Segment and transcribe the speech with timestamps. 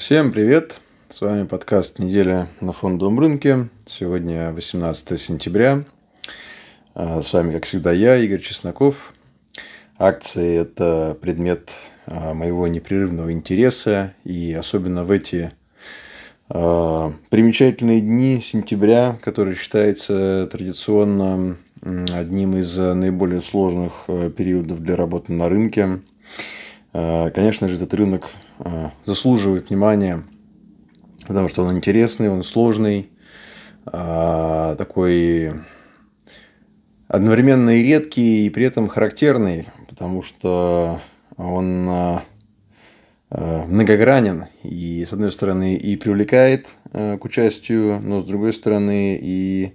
[0.00, 0.80] Всем привет!
[1.10, 3.68] С вами подкаст «Неделя на фондовом рынке».
[3.84, 5.84] Сегодня 18 сентября.
[6.94, 9.12] А, с вами, как всегда, я, Игорь Чесноков.
[9.98, 11.72] Акции– это предмет
[12.06, 14.14] а, моего непрерывного интереса.
[14.24, 15.52] И особенно в эти
[16.48, 25.50] а, примечательные дни сентября, который считается традиционно одним из наиболее сложных периодов для работы на
[25.50, 26.00] рынке.
[26.92, 28.30] Конечно же, этот рынок
[29.04, 30.22] заслуживает внимания,
[31.26, 33.10] потому что он интересный, он сложный,
[33.84, 35.52] такой
[37.08, 41.00] одновременно и редкий, и при этом характерный, потому что
[41.36, 42.22] он а,
[43.30, 49.72] многогранен и, с одной стороны, и привлекает к участию, но, с другой стороны, и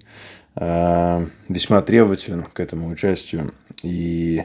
[0.55, 3.51] весьма требователен к этому участию.
[3.83, 4.43] И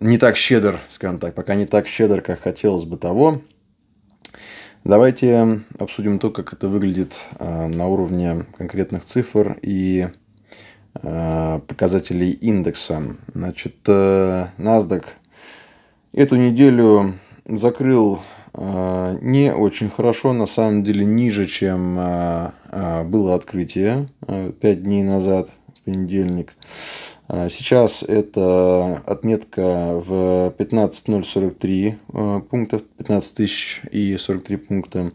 [0.00, 3.42] не так щедр, скажем так, пока не так щедр, как хотелось бы того.
[4.84, 10.08] Давайте обсудим то, как это выглядит на уровне конкретных цифр и
[11.02, 13.02] Э, показателей индекса.
[13.34, 15.04] Значит, э, NASDAQ
[16.12, 18.20] эту неделю закрыл
[18.52, 21.96] э, не очень хорошо, на самом деле ниже, чем
[23.06, 26.54] было открытие 5 дней назад, в понедельник.
[27.26, 35.10] А, сейчас это отметка в 15043 а, пунктов, 15 тысяч и 43 пункта.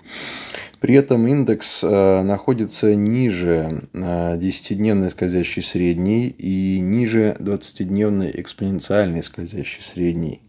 [0.79, 10.41] При этом индекс а, находится ниже 10-дневной скользящей средней и ниже 20-дневной экспоненциальной скользящей средней.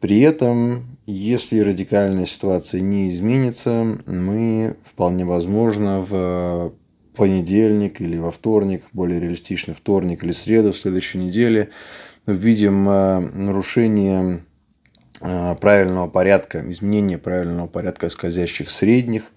[0.00, 6.72] При этом, если радикальная ситуация не изменится, мы вполне возможно в
[7.16, 11.70] понедельник или во вторник, более реалистичный вторник или среду следующей неделе,
[12.26, 14.44] видим э, нарушение
[15.20, 19.32] э, правильного порядка, изменение правильного порядка скользящих средних,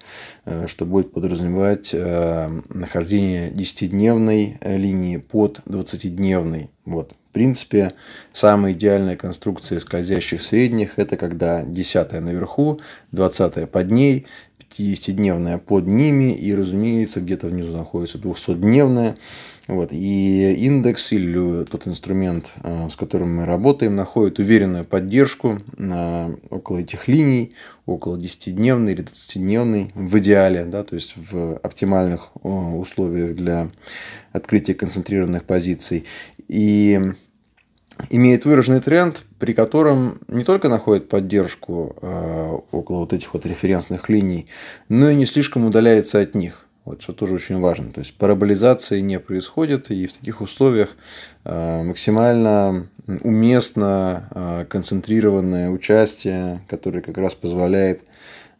[0.45, 6.69] э, что будет подразумевать нахождение 10-дневной линии под 20-дневной.
[6.85, 7.13] Вот.
[7.29, 7.93] В принципе,
[8.33, 12.79] самая идеальная конструкция скользящих средних– это когда 10 наверху,
[13.11, 14.25] 20 под ней,
[14.79, 19.17] 50-дневная под ними, и, разумеется, где-то внизу находится 200-дневная.
[19.67, 19.89] Вот.
[19.91, 25.59] И индекс или тот инструмент, э, с которым мы работаем, находит уверенную поддержку
[26.49, 27.53] около этих линий,
[27.85, 33.69] около 10-дневной или 20-дневной в идеале, да, то есть в оптимальных э, условиях для
[34.31, 36.05] открытия концентрированных позиций.
[36.47, 36.99] И
[38.09, 44.09] имеет выраженный тренд, при котором не только находит поддержку э, около вот этих вот референсных
[44.09, 44.47] линий,
[44.87, 46.65] но и не слишком удаляется от них.
[46.85, 47.91] Вот, что тоже очень важно.
[47.91, 50.95] То есть параболизации не происходит, и в таких условиях
[51.43, 58.03] э, максимально уместно э, концентрированное участие, которое как раз позволяет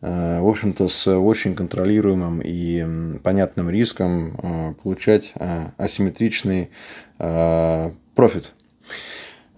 [0.02, 5.34] в общем-то, с очень контролируемым и понятным риском получать
[5.76, 6.70] асимметричный
[7.18, 8.54] профит.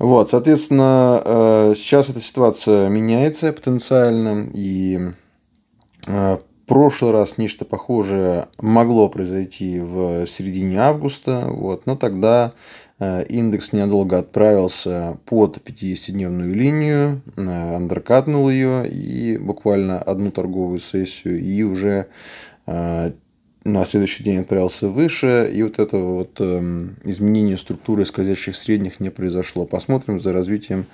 [0.01, 4.99] Вот, соответственно, э, сейчас эта ситуация меняется потенциально, и
[6.07, 12.53] э, в прошлый раз нечто похожее могло произойти в середине августа, вот, но тогда
[12.97, 21.61] э, индекс ненадолго отправился под 50-дневную линию, андеркатнул ее и буквально одну торговую сессию, и
[21.61, 22.07] уже
[23.63, 29.09] на следующий день отправился выше, и вот этого вот э, изменения структуры скользящих средних не
[29.09, 29.65] произошло.
[29.65, 30.87] Посмотрим за развитием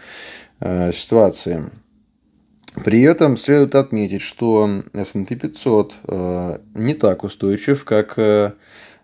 [0.59, 1.69] э, ситуации.
[2.83, 8.51] При этом следует отметить, что S&P 500 э, не так устойчив, как э,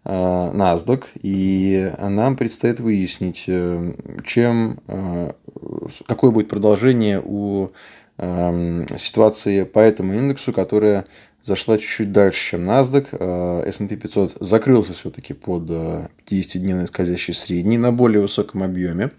[0.06, 3.94] NASDAQ, и нам предстоит выяснить, э,
[4.26, 5.32] чем, э,
[6.06, 7.70] какое будет продолжение у
[8.18, 11.06] э, ситуации по этому индексу, которая
[11.44, 13.08] зашла чуть-чуть дальше, чем NASDAQ.
[13.12, 19.12] Э, S&P 500 закрылся все-таки под 50-дневной э, скользящей средней на более высоком объеме.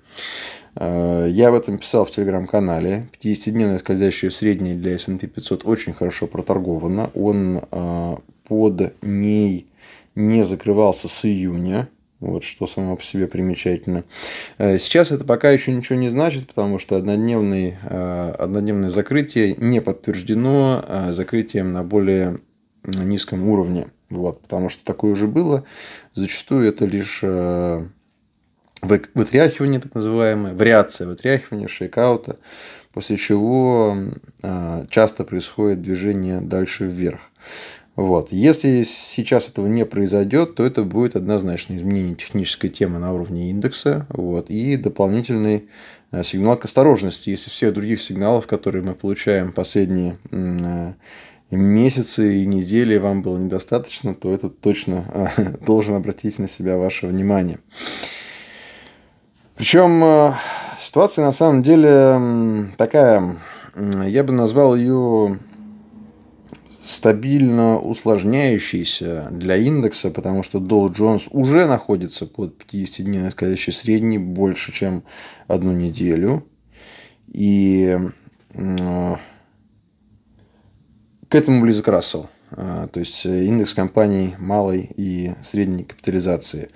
[0.74, 3.08] Э, я об этом писал в телеграм-канале.
[3.22, 7.10] 50-дневная скользящая средняя для S&P 500 очень хорошо проторгована.
[7.14, 7.60] Он
[8.48, 9.66] под ней
[10.14, 11.88] не закрывался с июня.
[12.24, 14.04] Вот что само по себе примечательно.
[14.56, 19.82] Э, сейчас это пока еще ничего не значит, потому что однодневный, э, однодневное закрытие не
[19.82, 22.38] подтверждено э, закрытием на более
[22.82, 23.88] низком уровне.
[24.08, 25.64] Вот, потому что такое уже было.
[26.14, 27.22] Зачастую это лишь
[28.82, 32.38] вытряхивание, так называемое, вариация вытряхивания, шейкаута,
[32.92, 33.96] после чего
[34.90, 37.20] часто происходит движение дальше вверх.
[37.96, 38.32] Вот.
[38.32, 44.06] Если сейчас этого не произойдет, то это будет однозначно изменение технической темы на уровне индекса
[44.08, 45.68] вот, и дополнительный
[46.10, 47.30] э, сигнал к осторожности.
[47.30, 50.92] Если всех других сигналов, которые мы получаем последние э,
[51.52, 55.04] месяцы и недели вам было недостаточно, то это точно
[55.36, 57.60] э, должен обратить на себя ваше внимание.
[59.54, 60.34] Причем
[60.80, 63.36] ситуация на самом деле такая,
[63.76, 65.38] я бы назвал ее
[66.84, 74.72] стабильно усложняющийся для индекса, потому что Dow Jones уже находится под 50-дневной скользящей средней больше,
[74.72, 75.04] чем
[75.46, 76.46] одну неделю.
[77.32, 77.98] И
[78.52, 79.18] к
[81.34, 82.28] этому близок Рассел.
[82.56, 86.70] А, то есть индекс компаний малой и средней капитализации.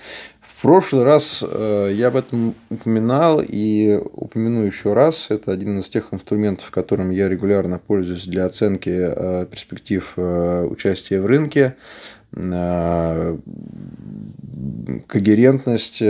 [0.59, 5.31] В прошлый раз э, я об этом упоминал и упомяну еще раз.
[5.31, 11.21] Это один из тех инструментов, которым я регулярно пользуюсь для оценки э, перспектив э, участия
[11.21, 11.77] в рынке.
[15.07, 16.03] Когерентность,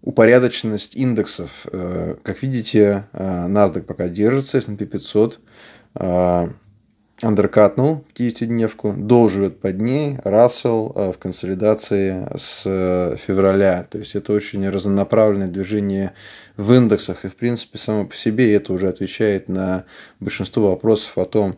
[0.00, 1.66] упорядоченность индексов.
[2.22, 5.40] Как видите, NASDAQ пока держится, S&P 500
[7.22, 13.86] андеркатнул 50-дневку, Доу живет под ней, Рассел э, в консолидации с э, февраля.
[13.90, 16.12] То есть это очень разнонаправленное движение
[16.56, 17.24] в индексах.
[17.24, 19.84] И в принципе само по себе это уже отвечает на
[20.18, 21.56] большинство вопросов о том,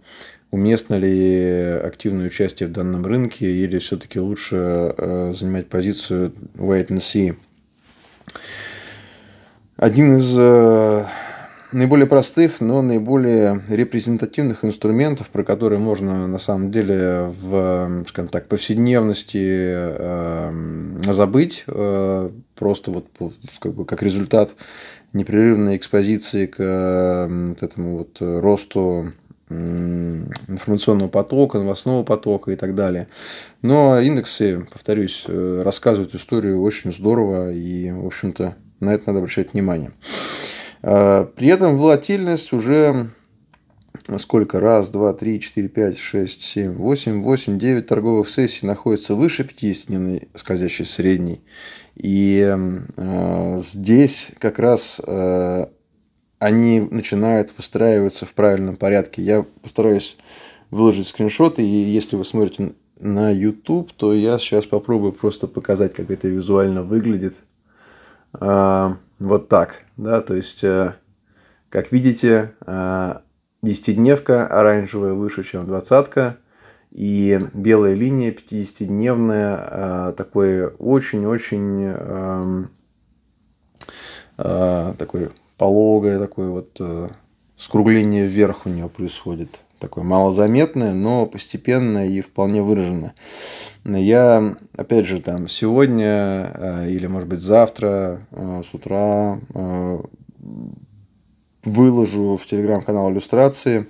[0.50, 6.98] уместно ли активное участие в данном рынке или все-таки лучше э, занимать позицию wait and
[6.98, 7.36] see.
[9.76, 10.36] Один из
[11.72, 18.48] наиболее простых, но наиболее репрезентативных инструментов, про которые можно на самом деле в, скажем так,
[18.48, 23.06] повседневности э, забыть, э, просто вот
[23.58, 24.50] как, бы, как результат
[25.12, 29.12] непрерывной экспозиции к э, этому вот росту
[29.50, 33.08] информационного потока, новостного потока и так далее.
[33.60, 39.52] Но индексы, повторюсь, э, рассказывают историю очень здорово, и, в общем-то, на это надо обращать
[39.52, 39.92] внимание.
[40.82, 43.10] А, при этом волатильность уже
[44.18, 44.60] сколько?
[44.60, 50.28] Раз, два, три, четыре, пять, шесть, семь, восемь, восемь, девять торговых сессий находится выше 50-дневной
[50.34, 51.40] скользящей средней.
[51.94, 52.56] И
[52.96, 55.66] э, здесь как раз э,
[56.38, 59.22] они начинают выстраиваться в правильном порядке.
[59.22, 60.16] Я постараюсь
[60.70, 66.10] выложить скриншоты, и если вы смотрите на YouTube, то я сейчас попробую просто показать, как
[66.10, 67.34] это визуально выглядит.
[68.40, 70.94] Э, вот так, да, то есть, э,
[71.68, 73.14] как видите, э,
[73.62, 76.38] десятидневка оранжевая выше, чем двадцатка,
[76.90, 82.70] и белая линия 50-дневная, э, такой очень-очень эм,
[84.36, 86.80] такой пологое, такое вот
[87.56, 89.60] скругление вверх у нее происходит.
[89.82, 93.14] Такое малозаметное, но постепенное и вполне выраженное.
[93.84, 99.98] Я, опять же, там сегодня э, или, может быть, завтра э, с утра э,
[101.64, 103.88] выложу в телеграм-канал иллюстрации.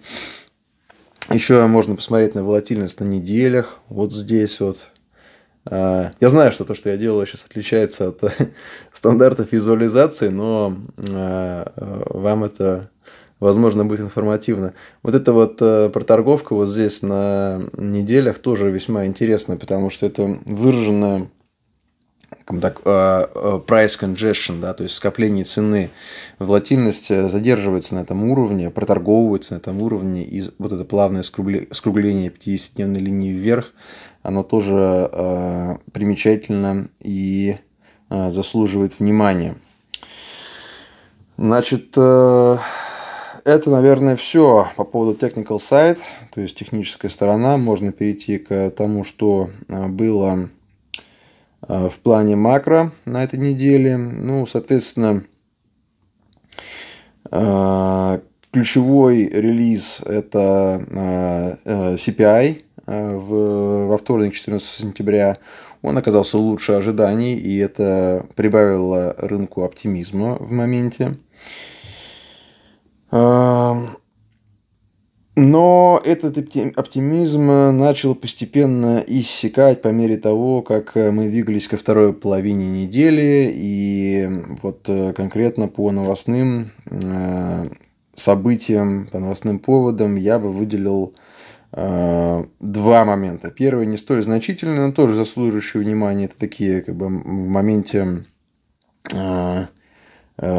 [1.28, 3.80] Еще можно посмотреть на волатильность на неделях.
[3.90, 4.88] Вот здесь вот.
[5.70, 8.22] Я знаю, что то, что я делаю сейчас, отличается от
[8.92, 12.90] стандартов визуализации, но вам это
[13.42, 14.72] возможно, будет информативно.
[15.02, 20.38] Вот эта вот э, проторговка вот здесь на неделях тоже весьма интересна, потому что это
[20.46, 21.28] выраженная
[22.60, 25.90] так, э, э, price congestion, да, то есть скопление цены,
[26.38, 33.00] волатильность задерживается на этом уровне, проторговывается на этом уровне, и вот это плавное скругление 50-дневной
[33.00, 33.72] линии вверх,
[34.22, 37.56] оно тоже э, примечательно и
[38.08, 39.56] э, заслуживает внимания.
[41.36, 42.58] Значит, э,
[43.44, 45.98] это, наверное, все по поводу technical side,
[46.32, 47.56] то есть техническая сторона.
[47.56, 50.48] Можно перейти к тому, что а, было
[51.62, 53.96] а, в плане макро на этой неделе.
[53.96, 55.24] Ну, соответственно,
[57.30, 58.20] а,
[58.52, 65.38] ключевой релиз– это CPI в, во вторник, 14 сентября.
[65.80, 71.16] Он оказался лучше ожиданий, и это прибавило рынку оптимизма в моменте.
[75.34, 76.36] Но этот
[76.76, 83.50] оптимизм начал постепенно иссякать по мере того, как мы двигались ко второй половине недели.
[83.54, 84.28] И
[84.62, 87.68] вот э, конкретно по новостным э,
[88.14, 91.14] событиям, по новостным поводам я бы выделил
[91.72, 93.50] э, два момента.
[93.50, 96.26] Первый не столь значительный, но тоже заслуживающий внимания.
[96.26, 98.24] Это такие как бы в моменте
[99.10, 99.66] Э,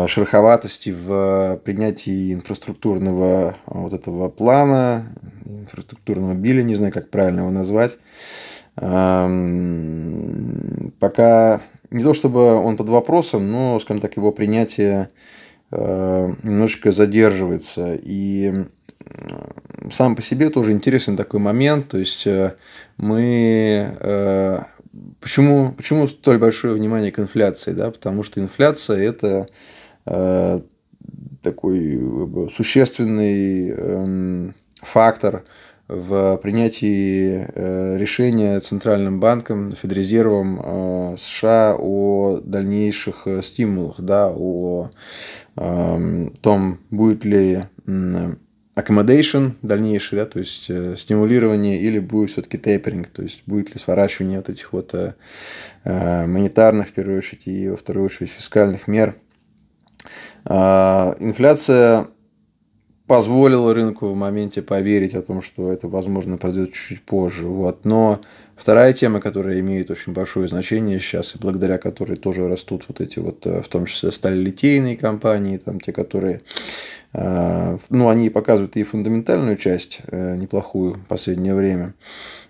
[0.07, 5.13] шероховатости в принятии инфраструктурного вот этого плана,
[5.45, 7.97] инфраструктурного биля, не знаю, как правильно его назвать.
[8.75, 9.51] Пока
[11.93, 15.09] не то чтобы он под вопросом, но, скажем так, его принятие
[15.71, 17.97] э, немножечко задерживается.
[18.01, 18.65] И
[19.91, 21.89] сам по себе тоже интересный такой момент.
[21.89, 22.55] То есть э,
[22.97, 24.63] мы э,
[25.19, 27.71] почему, почему столь большое внимание к инфляции?
[27.73, 27.91] Да?
[27.91, 29.47] Потому что инфляция это
[31.43, 35.43] такой существенный эм, фактор
[35.87, 44.89] в принятии э, решения Центральным банком, Федрезервом э, США о дальнейших э, стимулах, да, о
[45.57, 47.65] эм, том, будет ли
[48.75, 50.63] accommodation дальнейший, да, то есть
[50.99, 54.93] стимулирование или будет все-таки тейперинг, то есть будет ли сворачивание вот этих вот
[55.83, 59.15] монетарных, в первую очередь, и во вторую очередь фискальных мер.
[60.45, 62.07] Инфляция
[63.07, 67.47] позволило рынку в моменте поверить о том, что это, возможно, произойдет чуть-чуть позже.
[67.47, 67.83] Вот.
[67.83, 68.21] Но
[68.55, 73.19] вторая тема, которая имеет очень большое значение сейчас, и благодаря которой тоже растут вот эти
[73.19, 76.41] вот, э, в том числе, сталелитейные компании, там те, которые
[77.13, 81.93] э, ну, они показывают и фундаментальную часть э, неплохую в последнее время.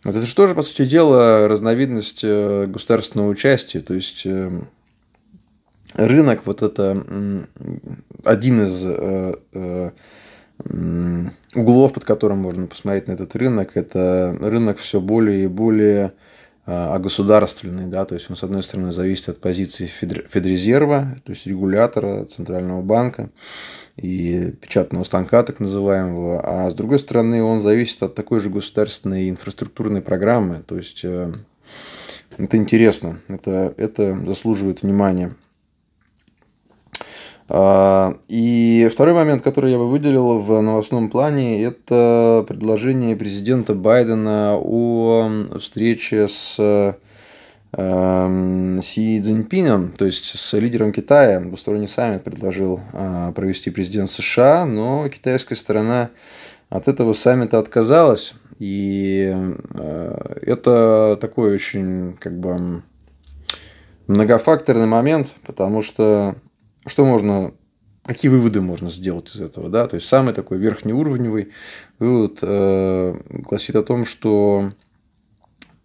[0.03, 3.79] Вот это же тоже, по сути дела, разновидность государственного участия.
[3.79, 4.27] То есть
[5.93, 7.47] рынок, вот это
[8.25, 8.83] один из
[11.55, 16.13] углов, под которым можно посмотреть на этот рынок, это рынок все более и более
[16.65, 21.45] а, государственный, да, то есть он, с одной стороны, зависит от позиции Федрезерва, то есть
[21.45, 23.29] регулятора Центрального банка
[23.97, 29.29] и печатного станка, так называемого, а с другой стороны, он зависит от такой же государственной
[29.29, 31.33] инфраструктурной программы, то есть э,
[32.37, 35.35] это интересно, это, это заслуживает внимания.
[37.49, 44.57] А, и второй момент, который я бы выделил в новостном плане, это предложение президента Байдена
[44.57, 46.95] о встрече с
[47.73, 51.39] эм, Си Цзиньпином, то есть с лидером Китая.
[51.41, 56.09] Двусторонний саммит предложил а, провести президент США, но китайская сторона
[56.69, 58.33] от этого саммита отказалась.
[58.59, 59.35] И
[59.73, 62.83] э, это такой очень как бы
[64.07, 66.35] многофакторный момент, потому что
[66.85, 67.53] что можно,
[68.05, 69.87] какие выводы можно сделать из этого, да?
[69.87, 71.51] То есть самый такой верхнеуровневый
[71.99, 74.69] вывод э, гласит о том, что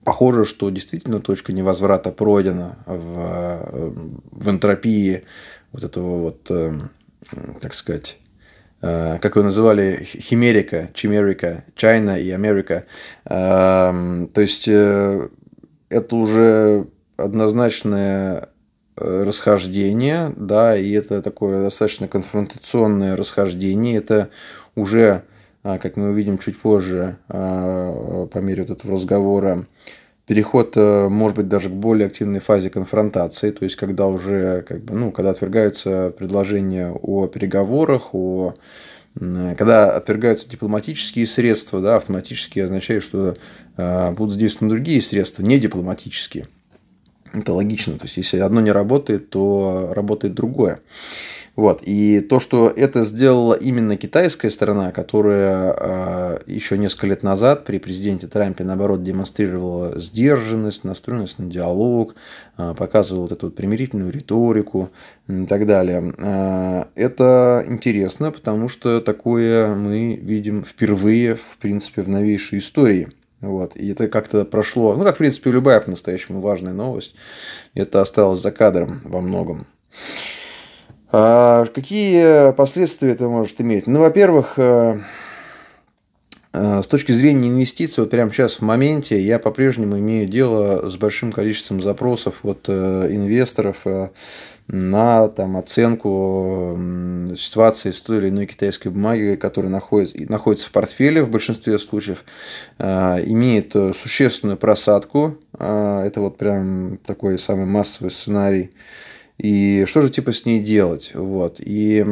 [0.04, 3.94] похоже, что действительно точка невозврата пройдена в,
[4.30, 5.24] в энтропии
[5.72, 6.72] вот этого вот, э,
[7.60, 8.18] как сказать,
[8.82, 12.86] э, как его называли, химерика, чимерика, Чайна и Америка.
[13.24, 15.28] Э, то есть э,
[15.90, 18.57] это уже однозначная Э,
[19.00, 23.96] расхождение, да, и это такое достаточно конфронтационное расхождение.
[23.96, 24.30] Это
[24.74, 25.22] уже,
[25.62, 29.66] а, как мы увидим чуть позже, а, по мере вот этого разговора,
[30.26, 34.82] переход, э, может быть, даже к более активной фазе конфронтации, то есть когда уже, как
[34.82, 38.54] бы, ну, когда отвергаются предложения о переговорах, о
[39.18, 43.36] когда отвергаются дипломатические средства, да, автоматически означает, что
[43.76, 46.46] э, будут задействованы другие средства, не дипломатические.
[47.32, 47.94] Это логично.
[47.94, 50.80] То есть, если одно не работает, то работает другое.
[51.58, 51.82] Вот.
[51.82, 57.78] И то, что это сделала именно китайская сторона, которая э, еще несколько лет назад при
[57.78, 62.14] президенте Трампе, наоборот, демонстрировала сдержанность, настроенность на диалог,
[62.58, 64.90] э, показывала вот эту вот примирительную риторику
[65.26, 66.14] и так далее.
[66.18, 73.08] Э, это интересно, потому что такое мы видим впервые, в принципе, в новейшей истории
[73.40, 73.76] вот.
[73.76, 77.14] И это как-то прошло, ну, как, в принципе, любая по-настоящему важная новость.
[77.74, 79.66] Это осталось за кадром во многом.
[81.10, 83.86] А какие последствия это может иметь?
[83.86, 85.00] Ну, во-первых, э,
[86.52, 90.96] э, с точки зрения инвестиций, вот прямо сейчас в моменте я по-прежнему имею дело с
[90.96, 93.86] большим количеством запросов от э, инвесторов
[94.68, 96.78] на там, оценку
[97.38, 102.24] ситуации с той или иной китайской бумаги, которая находится, находится в портфеле в большинстве случаев,
[102.78, 105.38] а, имеет э, существенную просадку.
[105.58, 108.70] А, это вот прям такой самый массовый сценарий.
[109.38, 111.12] И что же типа с ней делать?
[111.14, 111.56] Вот.
[111.60, 112.04] И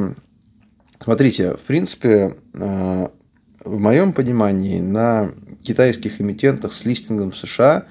[1.03, 3.11] смотрите, в принципе, в
[3.65, 5.33] моем понимании, на
[5.63, 7.87] китайских эмитентах с листингом в США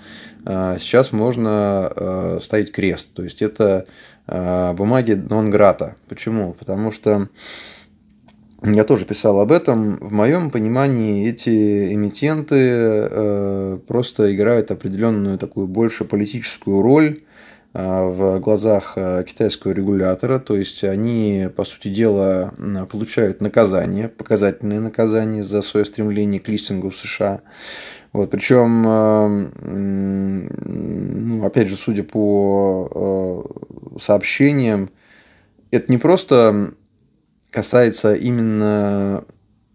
[0.46, 3.10] сейчас можно ставить крест.
[3.14, 5.96] То есть это Э, бумаги нон-грата.
[6.08, 6.54] Почему?
[6.54, 7.30] Потому что
[8.64, 9.98] я тоже писал об этом.
[9.98, 17.22] В моем понимании эти эмитенты э, просто играют определенную такую больше политическую роль
[17.74, 22.54] в глазах китайского регулятора, то есть они, по сути дела,
[22.90, 27.42] получают наказание, показательные наказания за свое стремление к листингу в США.
[28.14, 28.84] Вот, причем,
[31.28, 33.35] ну, опять же, судя по
[34.00, 34.90] сообщениям,
[35.72, 36.74] это не просто
[37.52, 39.24] касается именно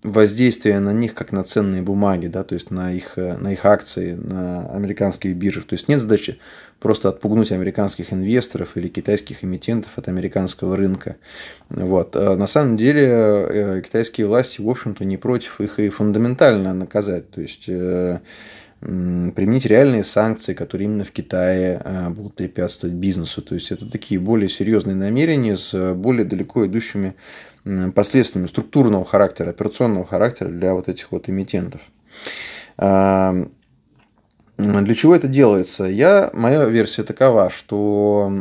[0.03, 4.15] воздействия на них как на ценные бумаги, да, то есть на их, на их акции
[4.15, 5.67] на американских биржах.
[5.67, 6.39] То есть нет задачи
[6.79, 11.17] просто отпугнуть американских инвесторов или китайских эмитентов от американского рынка.
[11.69, 12.17] Вот.
[12.17, 17.31] А на самом деле э, китайские власти, в общем-то, не против их и фундаментально наказать.
[17.31, 18.21] То есть э,
[18.81, 23.43] применить реальные санкции, которые именно в Китае э, будут препятствовать бизнесу.
[23.43, 27.15] То есть это такие более серьезные намерения с более далеко идущими
[27.95, 31.83] последствиями структурного характера, операционного характера для вот этих вот эмитентов.
[32.79, 33.35] А,
[34.57, 35.85] для чего это делается?
[35.85, 38.33] Я, моя версия такова, что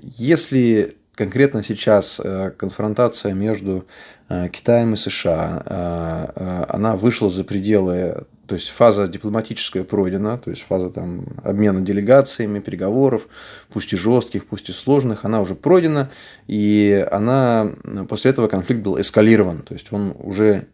[0.00, 2.20] если конкретно сейчас
[2.56, 3.84] конфронтация между
[4.28, 10.90] Китаем и США, она вышла за пределы то есть фаза дипломатическая пройдена, то есть фаза
[10.90, 13.28] там, обмена делегациями, переговоров,
[13.72, 16.10] пусть и жестких, пусть и сложных, она уже пройдена,
[16.46, 17.72] и она,
[18.08, 20.66] после этого конфликт был эскалирован, то есть он уже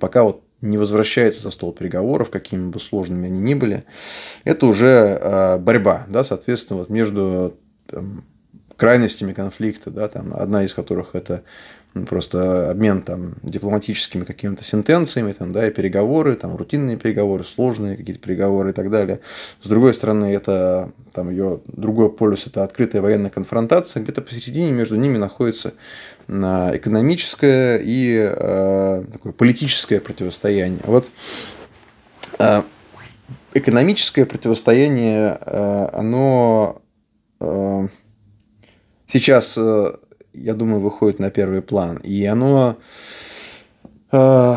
[0.00, 3.84] пока вот не возвращается за стол переговоров, какими бы сложными они ни были,
[4.44, 7.56] это уже а, борьба, да, соответственно, вот между
[7.86, 8.24] там,
[8.76, 11.42] крайностями конфликта, да, там, одна из которых это
[12.08, 18.20] просто обмен там дипломатическими какими-то сентенциями, там, да, и переговоры, там, рутинные переговоры, сложные какие-то
[18.20, 19.20] переговоры и так далее.
[19.62, 24.96] С другой стороны, это там ее другой полюс– это открытая военная конфронтация, где-то посередине между
[24.96, 25.74] ними находится
[26.28, 30.82] а, экономическое и э, такое политическое противостояние.
[30.84, 31.10] Вот
[32.38, 32.62] э,
[33.54, 36.82] экономическое противостояние, э, оно
[37.40, 37.88] э,
[39.06, 39.58] сейчас
[40.42, 41.98] я думаю, выходит на первый план.
[41.98, 42.76] И оно,
[44.12, 44.54] э,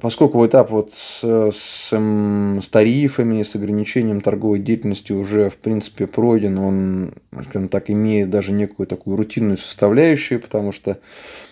[0.00, 6.58] поскольку этап вот с, с, с тарифами, с ограничением торговой деятельности уже, в принципе, пройден,
[6.58, 7.14] он,
[7.48, 10.98] скажем так, имеет даже некую такую рутинную составляющую, потому что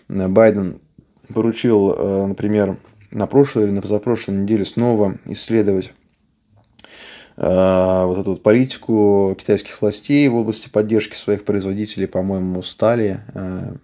[0.09, 0.81] Байден
[1.33, 2.77] поручил, э, например,
[3.11, 6.04] на прошлой или на позапрошлой неделе снова исследовать Э,
[7.37, 13.75] вот эту вот политику китайских властей в области поддержки своих производителей, по-моему, стали, э,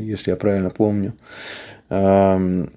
[0.00, 1.12] если я правильно помню,
[1.90, 2.70] эм,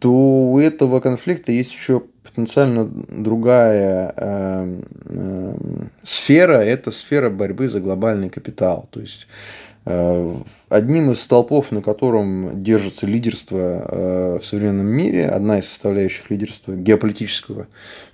[0.00, 5.54] то у этого конфликта есть еще потенциально другая э, э,
[6.02, 8.88] сфера, это сфера борьбы за глобальный капитал.
[8.90, 15.58] То есть Э, одним из столпов, на котором держится лидерство э, в современном мире, одна
[15.58, 17.66] из составляющих лидерства геополитического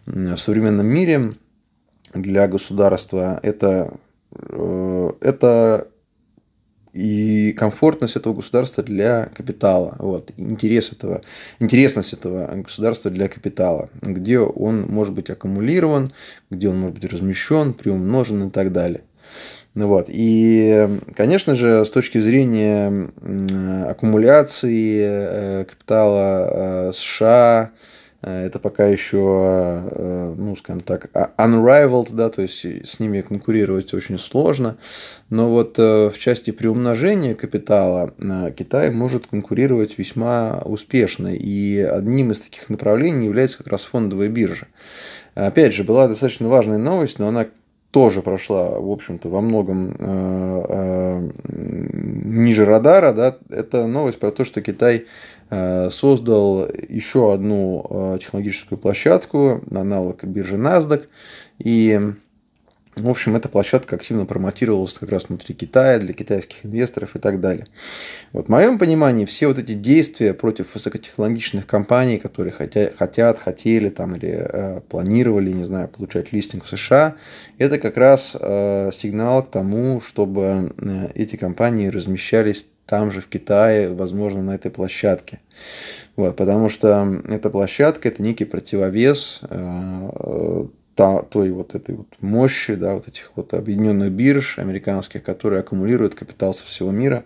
[0.07, 1.35] в современном мире
[2.13, 3.95] для государства, это,
[4.33, 5.89] э, это
[6.93, 11.23] и комфортность этого государства для капитала, вот, интерес этого,
[11.61, 16.13] интересность этого государства для капитала, где он может быть аккумулирован,
[16.51, 19.03] где он может быть размещен, приумножен и так далее.
[19.75, 20.07] Ну вот.
[20.09, 23.09] И, конечно же, с точки зрения
[23.89, 27.71] аккумуляции э, капитала э, США,
[28.23, 33.95] э, это пока еще, ну, скажем так, а, unrivaled, да, то есть с ними конкурировать
[33.95, 34.77] очень сложно.
[35.31, 38.13] Но вот в части приумножения капитала
[38.57, 41.29] Китай может конкурировать весьма успешно.
[41.29, 44.67] И одним из таких направлений является как раз фондовая биржа.
[45.37, 47.47] Опять же, была достаточно важная новость, но она
[47.91, 54.45] тоже прошла, в общем-то, во многом э, э, ниже радара, да, это новость про то,
[54.45, 55.07] что Китай
[55.51, 61.07] э, создал еще одну технологическую площадку, аналог биржи NASDAQ,
[61.59, 62.01] и
[62.97, 67.41] в общем, эта площадка активно промотировалась как раз внутри Китая, для китайских инвесторов и так
[67.41, 67.67] далее.
[68.33, 74.17] Вот, в моем понимании, все вот эти действия против высокотехнологичных компаний, которые хотят, хотели там,
[74.17, 77.15] или э, планировали, не знаю, получать листинг в США,
[77.59, 83.29] это как раз э, сигнал к тому, чтобы э, эти компании размещались там же в
[83.29, 85.39] Китае, возможно, на этой площадке.
[86.17, 92.95] Вот, потому что эта площадка– это некий противовес э, той вот этой вот мощи, да,
[92.95, 97.25] вот этих вот объединенных бирж американских, которые аккумулируют капитал со всего мира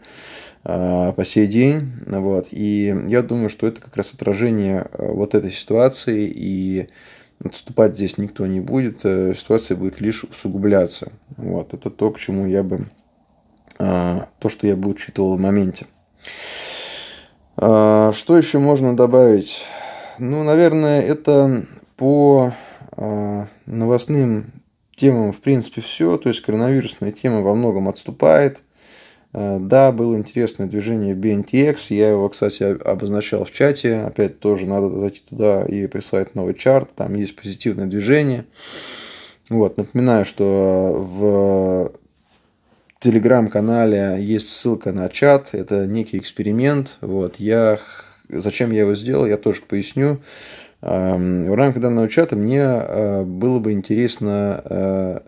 [0.65, 1.93] э, по сей день.
[2.07, 2.49] Вот.
[2.51, 6.89] И я думаю, что это как раз отражение э, вот этой ситуации, и
[7.45, 11.13] отступать здесь никто не будет, э, ситуация будет лишь усугубляться.
[11.37, 11.75] Вот.
[11.75, 12.87] Это то, к чему я бы,
[13.77, 15.87] то, что я бы учитывал в моменте.
[17.57, 19.65] Что еще можно добавить?
[20.21, 22.55] Ну, наверное, это по а,
[23.67, 24.53] новостным
[24.97, 26.17] темам, в принципе, все.
[26.17, 28.63] То есть коронавирусная тема во многом отступает.
[29.35, 34.89] Э, да, было интересное движение BNTX, я его, кстати, обозначал в чате, опять тоже надо
[35.01, 38.47] зайти туда и прислать новый чарт, там есть позитивное движение.
[39.51, 41.93] Вот, напоминаю, что в
[43.01, 47.79] телеграм-канале есть ссылка на чат, это некий эксперимент, вот, я,
[48.29, 50.21] зачем я его сделал, я тоже поясню.
[50.87, 55.19] Эм, в рамках данного чата мне э, было бы интересно э,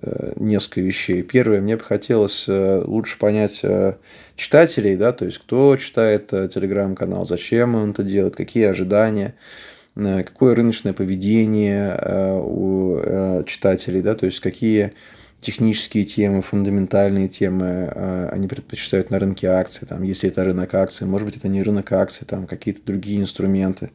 [0.00, 1.22] э, несколько вещей.
[1.22, 3.62] Первое, мне бы хотелось лучше понять
[4.36, 9.34] читателей, да, то есть кто читает телеграм-канал, зачем он это делает, какие ожидания,
[9.94, 11.98] какое рыночное поведение
[12.42, 14.92] у читателей, да, то есть какие
[15.42, 21.26] технические темы, фундаментальные темы они предпочитают на рынке акций, там, если это рынок акций, может
[21.26, 23.90] быть, это не рынок акций, там какие-то другие инструменты.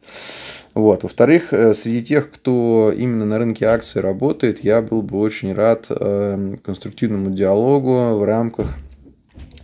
[0.74, 1.02] Вот.
[1.02, 5.86] Во-вторых, э, среди тех, кто именно на рынке акций работает, я был бы очень рад
[5.90, 8.76] эм, конструктивному диалогу в рамках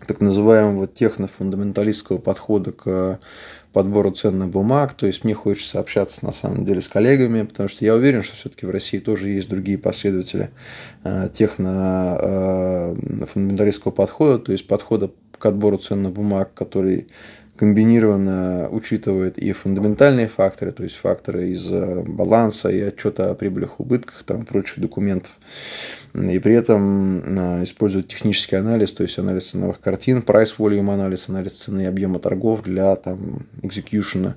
[0.07, 3.21] так называемого технофундаменталистского подхода к
[3.75, 4.95] подбору ценных бумаг.
[4.95, 8.35] То есть мне хочется общаться на самом деле с коллегами, потому что я уверен, что
[8.37, 10.49] все-таки в России тоже есть другие последователи
[11.03, 17.09] э, технофундаменталистского э, подхода, то есть подхода к отбору ценных бумаг, который
[17.57, 23.81] комбинированно учитывает и фундаментальные факторы, то есть факторы из э, баланса и отчета о прибылях,
[23.81, 25.33] убытках, там, прочих документов.
[26.15, 31.29] И при этом э, использует технический анализ, то есть анализ ценовых картин, price volume анализ,
[31.29, 34.35] анализ цены и объема торгов для там, execution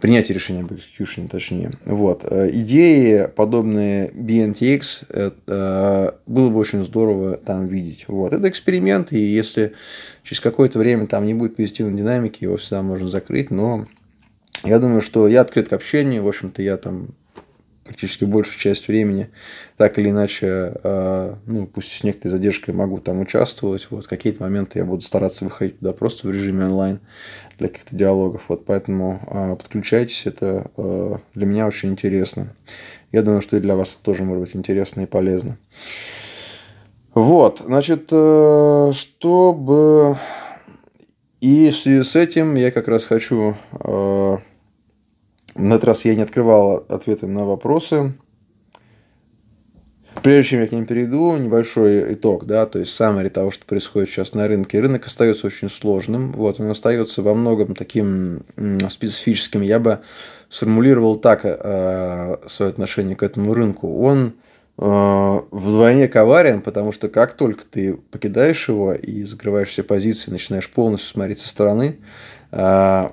[0.00, 1.72] принятие решения об execution, точнее.
[1.84, 2.24] Вот.
[2.30, 8.04] Э, идеи, подобные BNTX, это, было бы очень здорово там видеть.
[8.08, 8.32] Вот.
[8.32, 9.72] Это эксперимент, и если
[10.22, 13.86] через какое-то время там не будет позитивной динамики, его всегда можно закрыть, но
[14.62, 17.08] я думаю, что я открыт к общению, в общем-то, я там
[17.84, 19.28] практически большую часть времени
[19.76, 23.86] так или иначе, э, ну, пусть с некоторой задержкой могу там участвовать.
[23.90, 27.00] Вот какие-то моменты я буду стараться выходить туда просто в режиме онлайн
[27.58, 28.44] для каких-то диалогов.
[28.48, 32.54] Вот поэтому э, подключайтесь, это э, для меня очень интересно.
[33.12, 35.58] Я думаю, что и для вас тоже может быть интересно и полезно.
[37.14, 40.18] Вот, значит, чтобы...
[41.40, 43.54] И в связи с этим я как раз хочу
[45.54, 48.14] на этот раз я не открывал ответы на вопросы.
[50.22, 54.08] Прежде чем я к ним перейду, небольшой итог, да, то есть саммари того, что происходит
[54.08, 54.80] сейчас на рынке.
[54.80, 58.40] Рынок остается очень сложным, вот, он остается во многом таким
[58.88, 59.60] специфическим.
[59.60, 60.00] Я бы
[60.48, 64.02] сформулировал так э, свое отношение к этому рынку.
[64.02, 64.34] Он
[64.78, 70.70] э, вдвойне коварен, потому что как только ты покидаешь его и закрываешь все позиции, начинаешь
[70.70, 71.98] полностью смотреть со стороны,
[72.50, 73.08] э,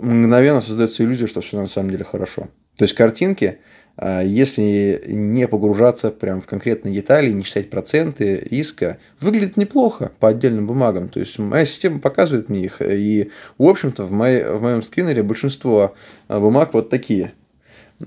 [0.00, 2.48] мгновенно создается иллюзия, что все на самом деле хорошо.
[2.76, 3.58] То есть картинки,
[3.96, 10.28] а, если не погружаться прям в конкретные детали, не считать проценты риска, выглядит неплохо по
[10.28, 11.08] отдельным бумагам.
[11.08, 12.82] То есть моя система показывает мне их.
[12.82, 15.94] И, в общем-то, в, моей, в моем скринере большинство
[16.28, 17.32] а, бумаг вот такие.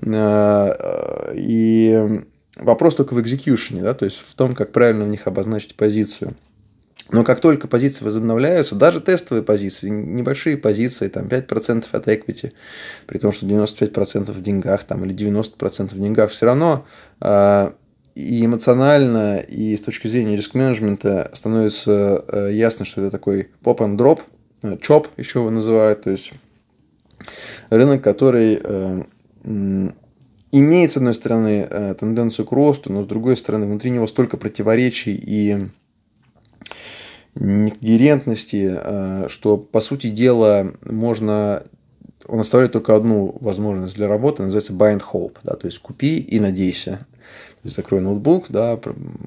[0.06, 2.22] А, и
[2.56, 6.34] вопрос только в экзекьюшене, да, то есть в том, как правильно в них обозначить позицию.
[7.12, 12.52] Но как только позиции возобновляются, даже тестовые позиции, небольшие позиции, там 5% от equity,
[13.06, 16.86] при том, что 95% в деньгах там, или 90% в деньгах, все равно
[17.20, 17.72] э,
[18.14, 24.22] и эмоционально, и с точки зрения риск-менеджмента становится э, ясно, что это такой поп-and-дроп,
[24.62, 26.32] э, чоп еще его называют, то есть
[27.70, 29.02] рынок, который э,
[30.52, 34.36] имеет, с одной стороны, э, тенденцию к росту, но с другой стороны, внутри него столько
[34.36, 35.68] противоречий и
[37.34, 41.62] некогерентности, э, что, по сути дела, можно
[42.26, 46.18] он оставляет только одну возможность для работы, называется buy and hope, да, то есть купи
[46.18, 47.06] и надейся.
[47.62, 48.78] То есть закрой ноутбук, да,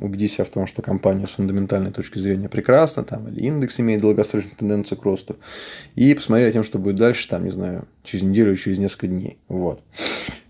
[0.02, 4.56] убедись в том, что компания с фундаментальной точки зрения прекрасна, там, или индекс имеет долгосрочную
[4.56, 5.36] тенденцию к росту,
[5.96, 9.38] и посмотри о том, что будет дальше, там, не знаю, через неделю, через несколько дней.
[9.50, 9.84] Вот.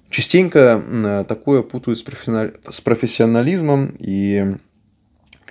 [0.10, 4.56] Частенько такое путают с профессионализмом, и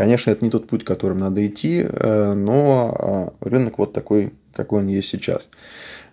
[0.02, 4.80] Конечно, это не тот путь, которым надо идти, э, но э, рынок вот такой, какой
[4.80, 5.48] он есть сейчас.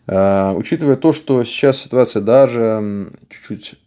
[0.05, 3.79] Э, учитывая то, что сейчас ситуация даже чуть-чуть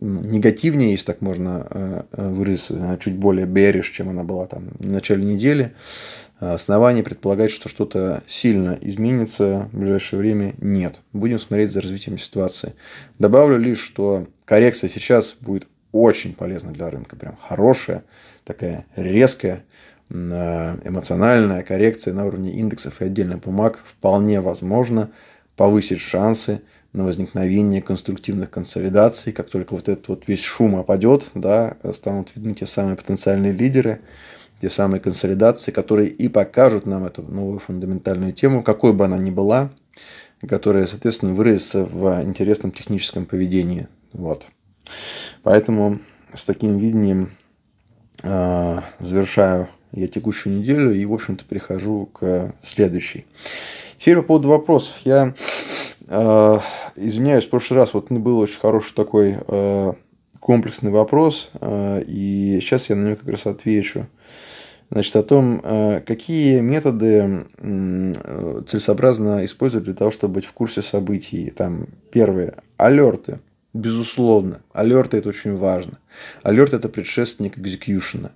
[0.00, 5.74] негативнее, если так можно выразиться, чуть более bearish, чем она была там в начале недели,
[6.40, 11.00] оснований предполагать, что что-то сильно изменится в ближайшее время, нет.
[11.12, 12.74] Будем смотреть за развитием ситуации.
[13.20, 18.02] Добавлю лишь, что коррекция сейчас будет очень полезна для рынка, прям хорошая
[18.48, 19.64] такая резкая
[20.10, 25.10] эмоциональная коррекция на уровне индексов и отдельных бумаг вполне возможно
[25.54, 26.62] повысить шансы
[26.94, 29.34] на возникновение конструктивных консолидаций.
[29.34, 34.00] Как только вот этот вот весь шум опадет, да, станут видны те самые потенциальные лидеры,
[34.62, 39.30] те самые консолидации, которые и покажут нам эту новую фундаментальную тему, какой бы она ни
[39.30, 39.70] была,
[40.48, 43.88] которая, соответственно, выразится в интересном техническом поведении.
[44.14, 44.46] Вот.
[45.42, 45.98] Поэтому
[46.32, 47.28] с таким видением э,
[48.22, 53.26] завершаю я текущую неделю и, в общем-то, перехожу к следующей.
[53.96, 54.94] Теперь по поводу вопросов.
[55.04, 55.34] Я
[56.06, 56.58] э,
[56.96, 59.92] извиняюсь, в прошлый раз вот был очень хороший такой э,
[60.40, 64.06] комплексный вопрос, э, и сейчас я на него как раз отвечу.
[64.90, 71.50] Значит, о том, э, какие методы целесообразно использовать для того, чтобы быть в курсе событий.
[71.50, 73.40] Там, первые, алерты.
[73.78, 75.98] Безусловно, алерты это очень важно.
[76.42, 78.32] Алерт это предшественник экзекьюшена.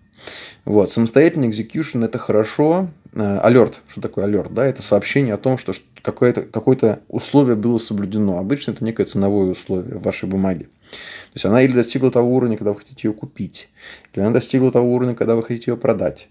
[0.65, 0.89] Вот.
[0.89, 2.91] Самостоятельный execution– это хорошо.
[3.13, 4.55] Алерт, что такое алерт?
[4.55, 8.39] Да, это сообщение о том, что какое-то какое условие было соблюдено.
[8.39, 10.67] Обычно это некое ценовое условие в вашей бумаге.
[10.93, 13.69] То есть она или достигла того уровня, когда вы хотите ее купить,
[14.13, 16.29] или она достигла того уровня, когда вы хотите ее продать.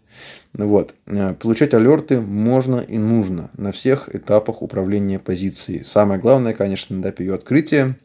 [0.54, 0.94] Вот.
[1.08, 5.84] Э, получать алерты можно и нужно на всех этапах управления позицией.
[5.84, 7.98] Самое главное, конечно, на этапе ее открытия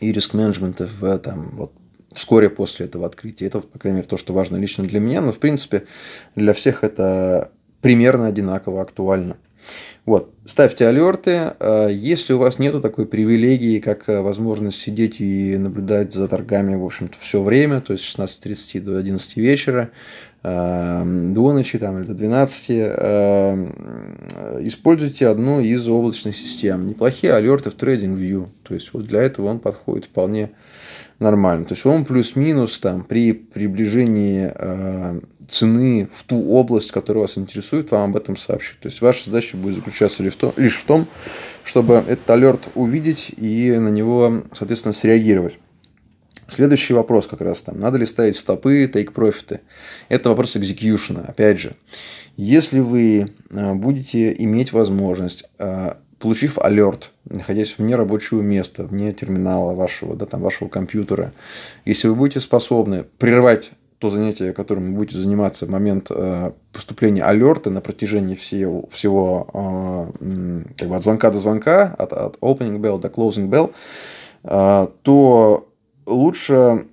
[0.00, 1.72] и риск-менеджмента в там, вот,
[2.12, 3.46] вскоре после этого открытия.
[3.46, 5.84] Это, по крайней мере, то, что важно лично для меня, но, в принципе,
[6.34, 9.36] для всех это примерно одинаково актуально.
[10.06, 11.52] Вот, ставьте алерты.
[11.60, 16.74] Э, если у вас нету такой привилегии, как э, возможность сидеть и наблюдать за торгами,
[16.74, 19.90] в общем-то, все время, то есть с 16.30 до 11 вечера,
[20.42, 22.70] до ночи там, или до 12,
[24.66, 26.88] используйте одну из облачных систем.
[26.88, 28.48] Неплохие алерты в TradingView.
[28.62, 30.52] То есть вот для этого он подходит вполне
[31.18, 31.66] нормально.
[31.66, 37.90] То есть он плюс-минус там при приближении э, цены в ту область, которая вас интересует,
[37.90, 38.80] вам об этом сообщит.
[38.80, 40.34] То есть ваша задача будет заключаться лишь
[40.76, 41.06] в том
[41.62, 45.58] чтобы этот алерт увидеть и на него, соответственно, среагировать.
[46.50, 47.78] Следующий вопрос как раз там.
[47.78, 49.60] Надо ли ставить стопы, тейк-профиты?
[50.08, 51.24] Это вопрос экзекьюшена.
[51.28, 51.74] Опять же,
[52.36, 59.74] если вы э, будете иметь возможность э, получив алерт, находясь вне рабочего места, вне терминала
[59.74, 61.32] вашего, да, там, вашего компьютера,
[61.84, 67.22] если вы будете способны прервать то занятие, которым вы будете заниматься в момент э, поступления
[67.22, 70.08] алерта на протяжении всего, всего
[70.78, 73.72] как бы от звонка до звонка, от, от opening bell до closing bell,
[75.02, 75.69] то
[76.06, 76.86] лучше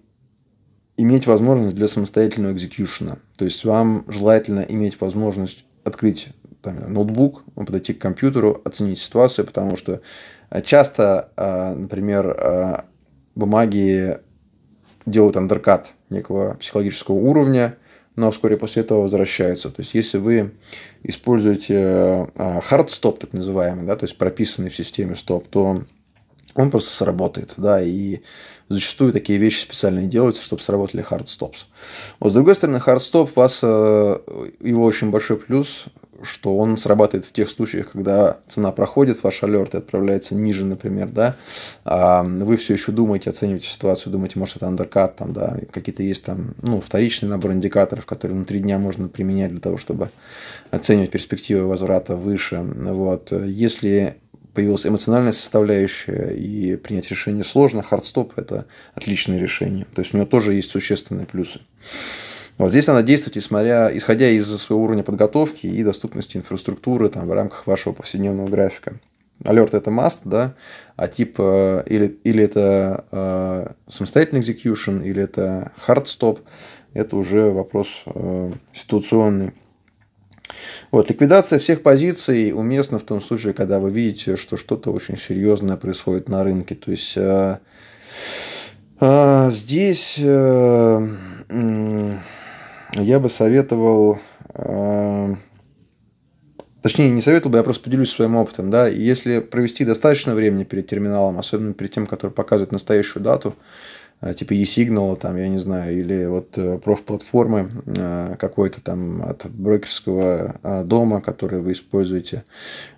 [0.97, 3.17] иметь возможность для самостоятельного экзекьюшена.
[3.37, 6.29] То есть вам желательно иметь возможность открыть
[6.61, 10.01] там, ноутбук, подойти к компьютеру, оценить ситуацию, потому что
[10.49, 12.81] э, часто, э, например, э,
[13.35, 14.17] бумаги
[15.05, 17.77] делают андеркат некого психологического уровня,
[18.15, 19.69] но вскоре после этого возвращаются.
[19.69, 20.55] То есть, если вы
[21.03, 21.73] используете
[22.35, 25.83] hard stop, так называемый, да, то есть прописанный в системе стоп, то
[26.55, 28.21] он просто сработает, да, и
[28.69, 31.65] зачастую такие вещи специально делаются, чтобы сработали hard stops.
[32.19, 35.87] Вот с другой стороны, hard stop вас его очень большой плюс
[36.23, 41.35] что он срабатывает в тех случаях, когда цена проходит, ваш алерт отправляется ниже, например, да,
[41.85, 46.23] а вы все еще думаете, оцениваете ситуацию, думаете, может, это андеркат, там, да, какие-то есть
[46.23, 50.09] там, ну, вторичный набор индикаторов, которые внутри дня можно применять для того, чтобы
[50.71, 52.61] оценивать перспективы возврата выше.
[52.61, 53.31] Вот.
[53.31, 54.17] Если
[54.57, 58.65] появилась эмоциональная составляющая и принять решение сложно, hard stop– это
[58.95, 59.85] отличное решение.
[59.93, 61.59] То есть у него тоже есть существенные плюсы.
[62.57, 67.33] Вот здесь надо действовать, исходя, исходя из своего уровня подготовки и доступности инфраструктуры там, в
[67.33, 68.99] рамках вашего повседневного графика.
[69.45, 70.55] Alert это must, да,
[70.95, 76.39] а тип э, или, или это э, самостоятельный execution, или это hard stop,
[76.93, 79.53] это уже вопрос э, ситуационный.
[80.91, 85.77] Вот, ликвидация всех позиций уместна в том случае, когда вы видите, что что-то очень серьезное
[85.77, 86.75] происходит на рынке.
[86.75, 87.57] То есть э,
[88.99, 91.07] э, здесь э,
[92.93, 94.19] я бы советовал,
[94.53, 95.35] э,
[96.81, 100.87] точнее, не советовал бы, я просто поделюсь своим опытом, да, если провести достаточно времени перед
[100.87, 103.55] терминалом, особенно перед тем, который показывает настоящую дату,
[104.35, 107.69] типа e-signal, там, я не знаю, или вот э, профплатформы
[108.39, 112.43] какой-то там от брокерского дома, который вы используете,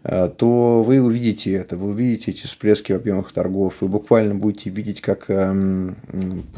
[0.03, 5.01] то вы увидите это, вы увидите эти всплески в объемах торгов, вы буквально будете видеть,
[5.01, 5.97] как эм,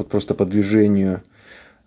[0.08, 1.22] просто по движению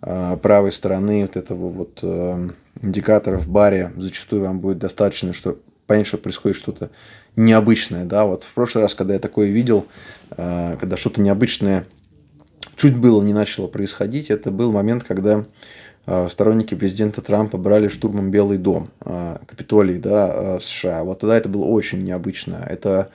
[0.02, 2.48] Э, правой стороны вот этого вот э,
[2.82, 6.90] индикатора в баре зачастую вам будет достаточно, чтобы понять, что происходит что-то
[7.34, 8.04] необычное.
[8.04, 8.24] Да?
[8.24, 9.86] Вот в прошлый раз, когда я такое видел,
[10.30, 11.86] э, когда что-то необычное
[12.76, 15.44] чуть было не начало происходить, это был момент, когда
[16.28, 21.02] сторонники президента Трампа брали штурмом Белый дом, Капитолий да, США.
[21.02, 22.64] Вот тогда это было очень необычно.
[22.68, 23.10] Это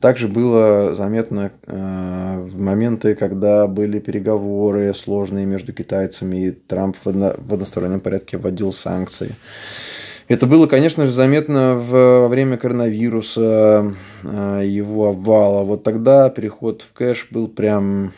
[0.00, 7.08] Также было заметно э, в моменты, когда были переговоры сложные между китайцами, и Трамп в,
[7.08, 9.34] одно, в одностороннем порядке вводил санкции.
[10.28, 15.62] Это было, конечно же, заметно во время коронавируса, э, его обвала.
[15.64, 18.12] Вот тогда переход в кэш был прям,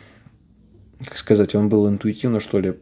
[1.04, 2.74] как сказать, он был интуитивно, что ли,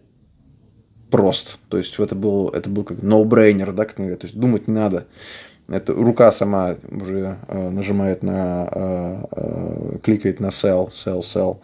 [1.10, 1.58] прост.
[1.68, 4.20] То есть это был, это был как no-brainer, да, как говорят.
[4.20, 5.06] То есть думать не надо.
[5.68, 11.58] Это рука сама уже э, нажимает на, э, э, кликает на sell, sell, sell.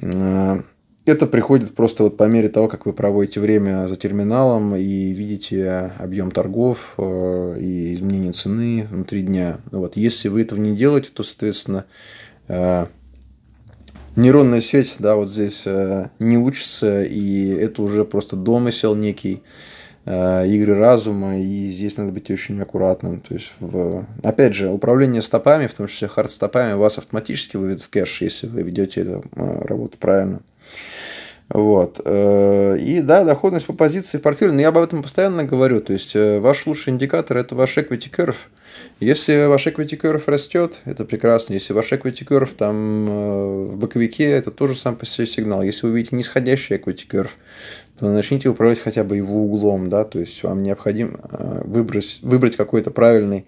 [0.00, 0.62] Э,
[1.06, 5.92] это приходит просто вот по мере того, как вы проводите время за терминалом и видите
[5.98, 9.58] объем торгов э, и изменение цены внутри дня.
[9.70, 9.96] Вот.
[9.96, 11.86] Если вы этого не делаете, то, соответственно,
[12.48, 12.86] э,
[14.20, 19.42] нейронная сеть, да, вот здесь э, не учится, и это уже просто домысел некий,
[20.04, 23.20] э, игры разума, и здесь надо быть очень аккуратным.
[23.20, 24.04] То есть, в...
[24.22, 28.62] опять же, управление стопами, в том числе хард-стопами, вас автоматически выведет в кэш, если вы
[28.62, 30.40] ведете эту работу правильно.
[31.50, 31.98] Вот.
[31.98, 35.80] И да, доходность по позиции в портфеле, но я об этом постоянно говорю.
[35.80, 38.36] То есть, ваш лучший индикатор– это ваш equity curve–
[38.98, 41.54] если ваш equity curve растет, это прекрасно.
[41.54, 45.62] Если ваш equity curve там э, в боковике, это тоже сам по себе сигнал.
[45.62, 47.30] Если вы видите нисходящий equity curve,
[47.98, 52.56] то начните управлять хотя бы его углом, да, то есть вам необходимо э, выбрать, выбрать
[52.56, 53.46] какой-то правильный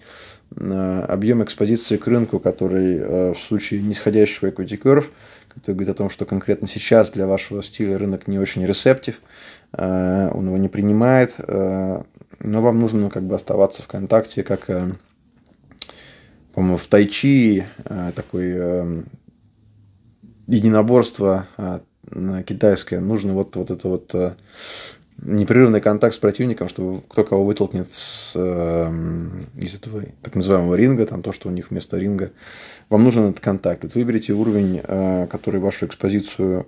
[0.57, 5.07] э, объем экспозиции к рынку, который в случае нисходящего equity curve,
[5.55, 9.21] который говорит о том, что конкретно сейчас для вашего стиля рынок не очень ресептив,
[9.73, 12.05] он его не принимает, но
[12.41, 14.69] вам нужно как бы оставаться в контакте, как
[16.53, 19.03] по-моему, в тайчи э, такое э,
[20.47, 21.81] единоборство э,
[22.47, 23.01] китайское.
[23.01, 24.15] Нужно вот, вот это вот
[25.23, 31.23] непрерывный контакт с противником, чтобы кто кого вытолкнет с, из этого так называемого ринга, там
[31.23, 32.33] то, что у них вместо ринга.
[32.89, 33.85] Вам нужен этот контакт.
[33.85, 34.81] Вот выберите уровень,
[35.29, 36.67] который вашу экспозицию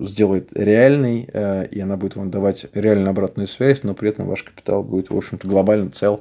[0.00, 1.28] сделает реальной,
[1.70, 5.16] и она будет вам давать реально обратную связь, но при этом ваш капитал будет, в
[5.16, 6.20] общем-то, глобально цел.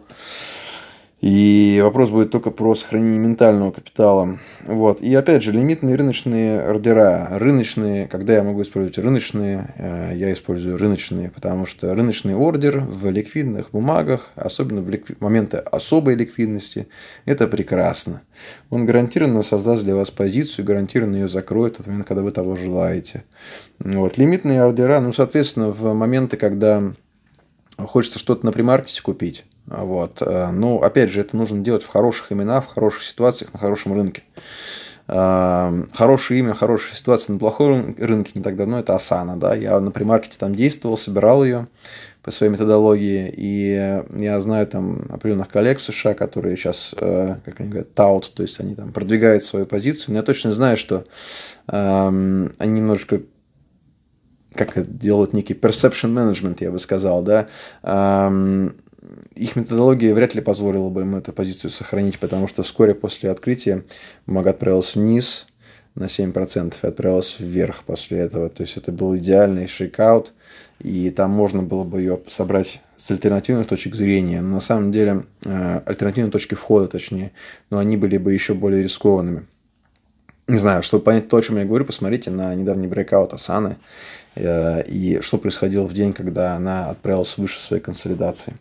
[1.23, 4.39] И вопрос будет только про сохранение ментального капитала.
[4.65, 4.99] Вот.
[4.99, 7.29] И опять же, лимитные рыночные ордера.
[7.39, 13.09] Рыночные, когда я могу использовать рыночные, э, я использую рыночные, потому что рыночный ордер в
[13.09, 15.15] ликвидных бумагах, особенно в ликви...
[15.21, 16.89] моменты особой ликвидности,
[17.23, 18.23] это прекрасно.
[18.69, 22.57] Он гарантированно создаст для вас позицию, гарантированно ее закроет в тот момент, когда вы того
[22.57, 23.23] желаете.
[23.79, 24.17] Вот.
[24.17, 26.83] Лимитные ордера, ну, соответственно, в моменты, когда
[27.77, 30.21] хочется что-то на примаркете купить, вот.
[30.21, 33.93] Э, ну, опять же, это нужно делать в хороших именах, в хороших ситуациях, на хорошем
[33.93, 34.23] рынке.
[35.07, 39.37] Э, хорошее имя, хорошая ситуация на плохом рынке не так давно– это Асана.
[39.37, 39.55] Да?
[39.55, 41.67] Я на примаркете там действовал, собирал ее
[42.23, 47.59] по своей методологии, и я знаю там определенных коллег в США, которые сейчас, э, как
[47.59, 51.03] они говорят, таут, то есть они там продвигают свою позицию, но я точно знаю, что
[51.67, 53.23] эм, они немножко
[54.55, 57.47] как делают некий perception management, я бы сказал, да,
[57.81, 58.75] эм,
[59.35, 63.83] их методология вряд ли позволила бы им эту позицию сохранить, потому что вскоре после открытия
[64.25, 65.47] бумага отправилась вниз
[65.95, 68.49] на 7% и отправилась вверх после этого.
[68.49, 70.33] То есть это был идеальный шейкаут,
[70.79, 74.41] и там можно было бы ее собрать с альтернативных точек зрения.
[74.41, 77.31] Но на самом деле э, альтернативные точки входа, точнее,
[77.69, 79.45] но они были бы еще более рискованными.
[80.47, 83.77] Не знаю, чтобы понять то, о чем я говорю, посмотрите на недавний breakout Асаны
[84.35, 88.53] э, и что происходило в день, когда она отправилась выше своей консолидации.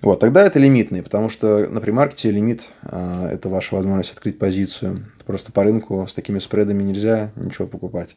[0.00, 4.38] Вот, тогда это лимитный, потому что на premarket е лимит э,– это ваша возможность открыть
[4.38, 5.04] позицию.
[5.26, 8.16] Просто по рынку с такими спредами нельзя ничего покупать.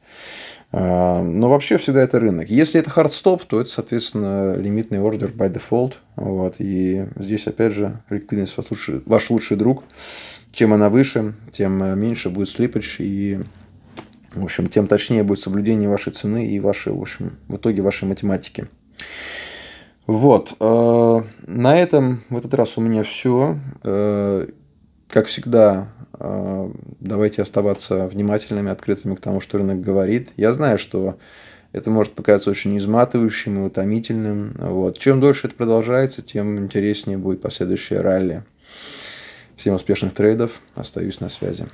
[0.72, 2.50] Э, но вообще всегда это рынок.
[2.50, 5.96] Если это hard stop, то это, соответственно, лимитный ордер by default.
[6.16, 9.84] Вот, и здесь, опять же, ликвидность ваш лучший, ваш лучший друг.
[10.56, 13.42] Чем она выше, тем меньше будет слипач и
[14.34, 18.08] в общем, тем точнее будет соблюдение вашей цены и вашей, в общем, в итоге вашей
[18.08, 18.68] математики.
[20.08, 20.56] Вот.
[20.62, 23.60] Э, на этом в этот раз у меня все.
[23.84, 24.48] Э,
[25.10, 30.30] как всегда, э, давайте оставаться внимательными, открытыми к тому, что рынок говорит.
[30.38, 31.18] Я знаю, что
[31.74, 34.56] это может показаться очень изматывающим и утомительным.
[34.58, 35.00] Вот.
[35.00, 38.46] Чем дольше это продолжается, тем интереснее будет последующее ралли.
[39.58, 40.62] Всем успешных трейдов.
[40.76, 41.66] Остаюсь на связи.